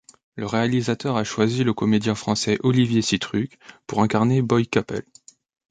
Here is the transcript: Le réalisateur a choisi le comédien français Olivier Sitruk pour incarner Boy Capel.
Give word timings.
Le 0.35 0.47
réalisateur 0.47 1.15
a 1.15 1.23
choisi 1.23 1.63
le 1.63 1.75
comédien 1.75 2.15
français 2.15 2.57
Olivier 2.63 3.03
Sitruk 3.03 3.59
pour 3.85 4.01
incarner 4.01 4.41
Boy 4.41 4.65
Capel. 4.67 5.05